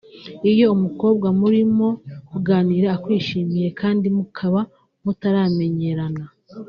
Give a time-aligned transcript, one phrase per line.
[0.51, 1.87] Iyo umukobwa murimo
[2.29, 4.61] kuganira akwishimiye kandi mukaba
[5.03, 6.23] mutaramenyerana